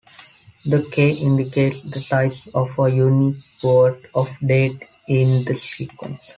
The 0.65 0.89
"k" 0.91 1.11
indicates 1.11 1.83
the 1.83 2.01
size 2.01 2.47
of 2.55 2.69
a 2.79 2.89
unique 2.89 3.37
word 3.63 4.07
of 4.15 4.35
data 4.39 4.79
in 5.07 5.45
the 5.45 5.53
sequence. 5.53 6.27